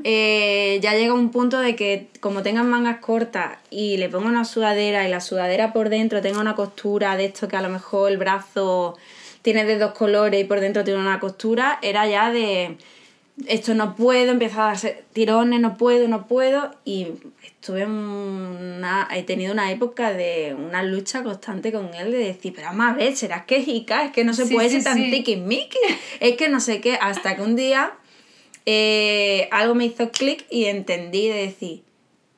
[0.03, 4.47] Eh, ya llega un punto de que como tengan mangas cortas y le pongo una
[4.47, 8.11] sudadera y la sudadera por dentro tenga una costura de esto que a lo mejor
[8.11, 8.97] el brazo
[9.43, 12.79] tiene de dos colores y por dentro tiene una costura, era ya de
[13.47, 17.09] esto no puedo, empezar a hacer tirones, no puedo, no puedo y
[17.45, 22.69] estuve una, he tenido una época de una lucha constante con él de decir, pero
[22.69, 24.05] vamos a ver, ¿será que es Ica?
[24.05, 25.25] Es que no se puede ser tan sí.
[26.21, 27.93] es que no sé qué, hasta que un día
[28.67, 31.83] eh, algo me hizo clic y entendí de decir,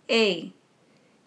[0.09, 0.53] hey,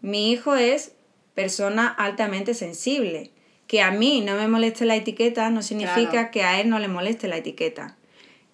[0.02, 0.94] mi hijo es
[1.34, 3.32] persona altamente sensible.
[3.68, 6.88] Que a mí no me moleste la etiqueta no significa que a él no le
[6.88, 7.98] moleste la etiqueta.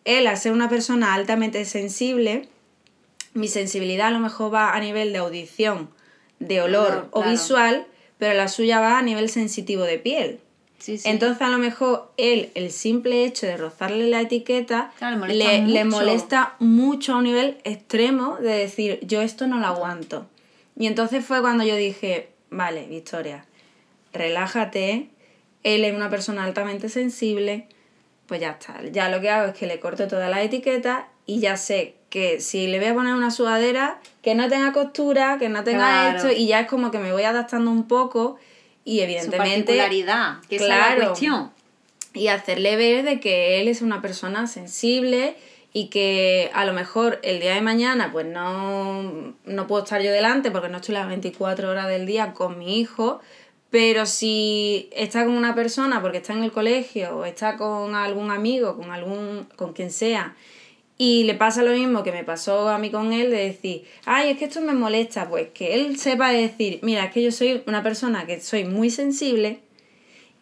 [0.06, 2.48] Él, al ser una persona altamente sensible,
[3.34, 5.90] mi sensibilidad a lo mejor va a nivel de audición,
[6.40, 7.86] de olor o visual,
[8.18, 10.40] pero la suya va a nivel sensitivo de piel.
[10.88, 14.92] Entonces a lo mejor él, el simple hecho de rozarle la etiqueta,
[15.28, 20.28] le, molesta, mucho a un nivel extremo de decir, yo esto no lo aguanto.
[20.78, 23.46] Y entonces fue cuando yo dije, vale, Victoria,
[24.12, 25.10] relájate,
[25.64, 27.68] él es una persona altamente sensible,
[28.32, 28.82] pues ya está.
[28.94, 32.40] Ya lo que hago es que le corto toda la etiqueta y ya sé que
[32.40, 36.32] si le voy a poner una sudadera, que no tenga costura, que no tenga esto,
[36.32, 38.38] y ya es como que me voy adaptando un poco
[38.86, 39.74] y evidentemente...
[39.74, 41.52] Su particularidad, que es la cuestión.
[42.14, 45.36] Y hacerle ver de que él es una persona sensible
[45.74, 50.14] y que a lo mejor el día de mañana pues no, no puedo estar yo
[50.14, 53.20] delante porque no estoy las 24 horas del día con mi hijo,
[53.72, 58.30] pero si está con una persona porque está en el colegio o está con algún
[58.30, 60.36] amigo, con algún con quien sea,
[60.98, 64.30] y le pasa lo mismo que me pasó a mí con él, de decir, ay,
[64.30, 67.64] es que esto me molesta, pues que él sepa decir, mira, es que yo soy
[67.66, 69.62] una persona que soy muy sensible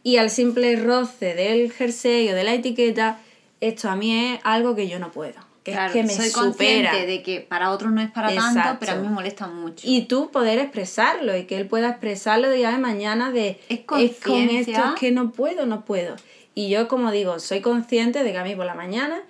[0.04, 3.22] y al simple roce del jersey o de la etiqueta,
[3.62, 5.49] esto a mí es algo que yo no puedo.
[5.72, 8.94] Que es que me soy consciente de que para otros no es para tanto, pero
[8.94, 9.88] a mí me molesta mucho.
[9.88, 13.82] Y tú poder expresarlo y que él pueda expresarlo de día de mañana de es,
[13.82, 16.16] con esto, es que no puedo, no puedo.
[16.56, 19.22] Y yo como digo, soy consciente de que a mí por la mañana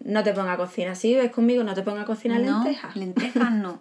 [0.00, 0.96] no te ponga a cocinar.
[0.96, 2.96] Si vives conmigo, no te ponga a cocinar no, lentejas.
[2.96, 3.80] lentejas no.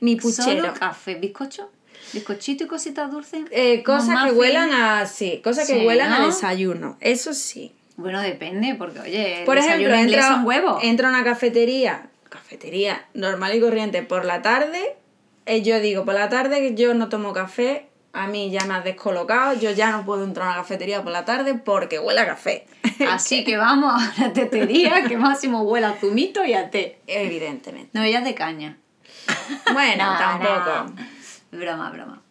[0.00, 0.62] Ni puchero.
[0.62, 1.70] Solo café, bizcocho.
[2.12, 3.44] Bizcochito y cositas dulces.
[3.50, 5.06] Eh, cosas que huelan a.
[5.06, 6.96] Sí, cosas que huelan a desayuno.
[7.00, 7.72] Eso sí.
[7.96, 10.78] Bueno, depende, porque oye, por ejemplo, entra, huevo.
[10.82, 14.96] entra a una cafetería, cafetería normal y corriente por la tarde.
[15.46, 18.84] Eh, yo digo, por la tarde yo no tomo café, a mí ya me has
[18.84, 22.26] descolocado, yo ya no puedo entrar a una cafetería por la tarde porque huele a
[22.26, 22.66] café.
[23.10, 26.98] Así que vamos a la tetería que máximo huele a zumito y a té.
[27.06, 27.90] Evidentemente.
[27.92, 28.78] No, ella es de caña.
[29.72, 30.92] Bueno, tampoco.
[31.52, 32.22] Broma, broma.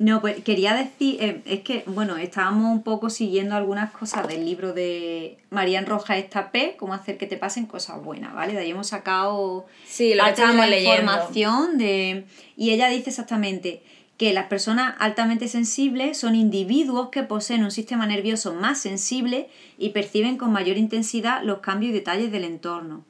[0.00, 4.46] No, pues quería decir, eh, es que, bueno, estábamos un poco siguiendo algunas cosas del
[4.46, 8.54] libro de Marían Roja Esta P, cómo hacer que te pasen cosas buenas, ¿vale?
[8.54, 12.24] De ahí hemos sacado sí, lo información de...
[12.56, 13.82] Y ella dice exactamente,
[14.16, 19.90] que las personas altamente sensibles son individuos que poseen un sistema nervioso más sensible y
[19.90, 23.04] perciben con mayor intensidad los cambios y detalles del entorno.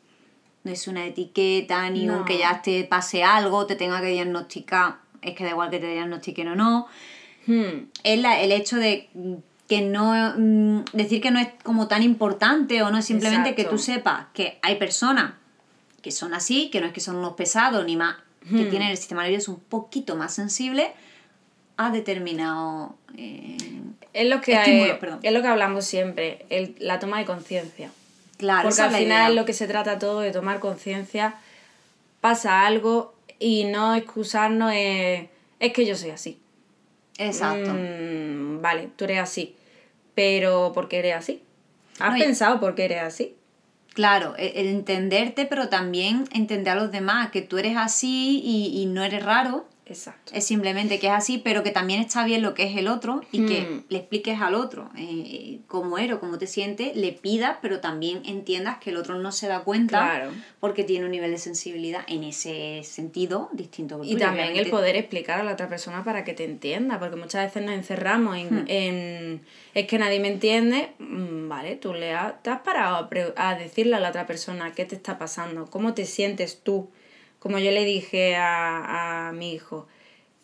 [0.64, 4.98] No es una etiqueta ni un que ya te pase algo, te tenga que diagnosticar,
[5.22, 6.86] es que da igual que te diagnostiquen o no.
[7.46, 7.88] Hmm.
[8.02, 9.08] Es el hecho de
[9.68, 13.64] que no mm, decir que no es como tan importante o no es simplemente que
[13.64, 15.34] tú sepas que hay personas
[16.02, 18.16] que son así, que no es que son unos pesados ni más
[18.48, 18.70] que hmm.
[18.70, 20.92] tienen el sistema nervioso un poquito más sensible
[21.76, 23.56] a determinado eh,
[24.12, 24.52] es lo que
[25.22, 27.90] es lo que hablamos siempre, el, la toma de conciencia.
[28.38, 31.34] Claro, porque al final es lo que se trata todo de tomar conciencia,
[32.20, 36.38] pasa algo y no excusarnos es, es que yo soy así.
[37.18, 37.72] Exacto.
[37.74, 39.56] Mm, vale, tú eres así,
[40.14, 41.42] pero ¿por qué eres así?
[41.98, 43.34] ¿Has pensado por qué eres así?
[43.94, 48.80] Claro, e, el entenderte, pero también entender a los demás, que tú eres así y,
[48.80, 49.66] y no eres raro.
[49.90, 50.32] Exacto.
[50.34, 53.22] Es simplemente que es así, pero que también está bien lo que es el otro
[53.32, 53.84] y que hmm.
[53.88, 58.22] le expliques al otro eh, cómo eres o cómo te sientes, le pidas, pero también
[58.24, 60.30] entiendas que el otro no se da cuenta
[60.60, 64.00] porque tiene un nivel de sensibilidad en ese sentido distinto.
[64.04, 67.46] y también el poder explicar a la otra persona para que te entienda, porque muchas
[67.46, 68.64] veces nos encerramos en, hmm.
[68.68, 69.40] en
[69.74, 73.54] es que nadie me entiende, mm, vale, tú le has, te has parado a, a
[73.56, 76.90] decirle a la otra persona qué te está pasando, cómo te sientes tú
[77.40, 79.88] como yo le dije a, a mi hijo,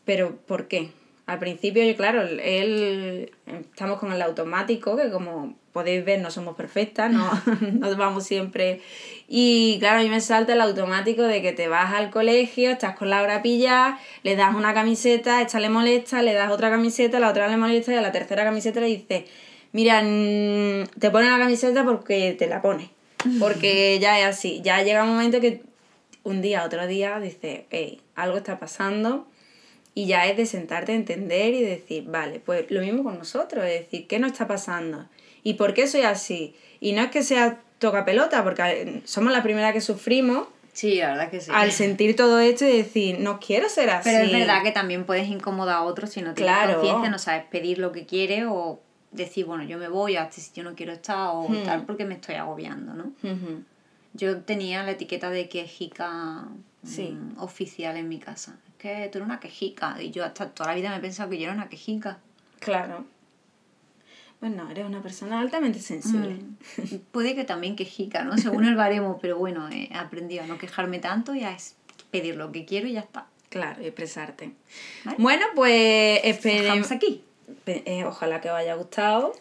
[0.05, 0.90] pero ¿por qué?
[1.26, 6.57] Al principio, yo, claro, él, estamos con el automático, que como podéis ver no somos
[6.57, 7.28] perfectas, no
[7.72, 8.80] nos vamos siempre.
[9.28, 12.97] Y claro, a mí me salta el automático de que te vas al colegio, estás
[12.97, 17.18] con la hora pillada, le das una camiseta, esta le molesta, le das otra camiseta,
[17.18, 19.24] la otra le molesta y a la tercera camiseta le dices,
[19.72, 22.88] mira, te pones la camiseta porque te la pones.
[23.40, 25.62] Porque ya es así, ya llega un momento que
[26.26, 29.28] un día, otro día, dices, hey, algo está pasando
[29.94, 33.64] y ya es de sentarte a entender y decir, vale, pues lo mismo con nosotros,
[33.64, 35.06] es decir, ¿qué nos está pasando?
[35.44, 36.56] ¿Y por qué soy así?
[36.80, 40.48] Y no es que sea toca pelota, porque somos la primera que sufrimos.
[40.72, 41.52] Sí, la verdad que sí.
[41.54, 44.10] Al sentir todo esto y decir, no quiero ser así.
[44.10, 46.80] Pero es verdad que también puedes incomodar a otros si no tienes claro.
[46.80, 48.80] conciencia, no sabes pedir lo que quieres o
[49.12, 51.64] decir, bueno, yo me voy a este sitio no quiero estar o hmm.
[51.64, 53.12] tal porque me estoy agobiando, ¿no?
[54.16, 56.48] Yo tenía la etiqueta de quejica
[56.84, 57.10] sí.
[57.10, 60.00] Mm, oficial en mi casa que tú eres una quejica.
[60.00, 62.18] Y yo hasta toda la vida me he pensado que yo era una quejica.
[62.60, 63.04] Claro.
[64.40, 66.34] Bueno, eres una persona altamente sensible.
[66.76, 66.96] Mm.
[67.10, 68.36] Puede que también quejica, ¿no?
[68.36, 71.56] Según el baremo, pero bueno, he aprendido a no quejarme tanto y a
[72.10, 73.26] pedir lo que quiero y ya está.
[73.48, 74.52] Claro, y expresarte.
[75.18, 76.90] Bueno, pues esperemos.
[76.90, 77.22] aquí.
[77.66, 79.32] Eh, ojalá que os haya gustado.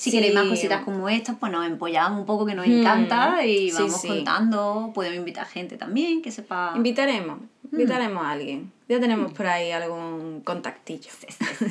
[0.00, 3.46] Si queréis más cositas como estas, pues nos empollamos un poco que nos encanta mm.
[3.46, 4.92] y vamos contando.
[4.94, 6.72] Podemos invitar gente también que sepa.
[6.74, 7.38] Invitaremos.
[7.70, 8.72] Invitaremos a alguien.
[8.88, 11.10] Ya tenemos por ahí algún contactillo.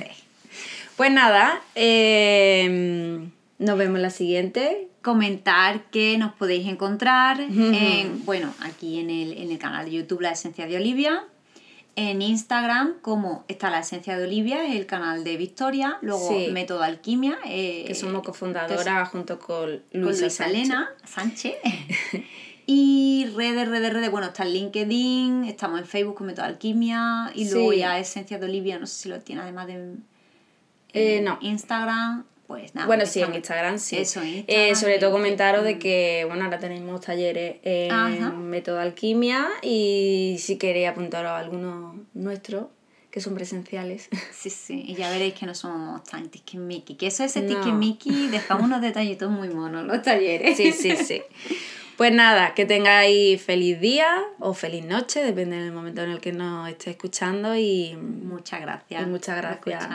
[0.96, 4.88] pues nada, em, nos vemos en la siguiente.
[5.02, 10.22] Comentar que nos podéis encontrar en, bueno, aquí en el, en el canal de YouTube
[10.22, 11.24] La Esencia de Olivia
[12.00, 17.38] en Instagram como está la esencia de Olivia, el canal de Victoria, luego Método Alquimia,
[17.46, 21.56] eh, que somos cofundadoras junto con Luisa, Elena Sánchez.
[22.72, 27.50] Y redes, redes, redes, bueno, está en LinkedIn, estamos en Facebook con Método Alquimia y
[27.50, 29.96] luego ya Esencia de Olivia, no sé si lo tiene además de
[30.94, 31.40] eh, no.
[31.42, 32.26] Instagram.
[32.50, 33.96] Pues nada, bueno, sí, en Instagram sí.
[34.00, 40.38] Eso, eh, sobre todo comentaros de que, bueno, ahora tenemos talleres en Método Alquimia y
[40.40, 42.66] si queréis apuntaros a algunos nuestros,
[43.12, 44.10] que son presenciales.
[44.34, 47.88] Sí, sí, y ya veréis que no somos tan tiquismiqui, que eso es ese no.
[48.32, 50.58] dejamos unos detallitos muy monos los talleres.
[50.58, 51.22] Sí, sí, sí.
[51.98, 56.32] Pues nada, que tengáis feliz día o feliz noche, depende del momento en el que
[56.32, 59.08] nos estéis escuchando y muchas gracias.
[59.08, 59.88] muchas gracias.